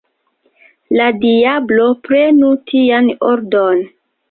[0.99, 3.89] La diablo prenu tian ordon!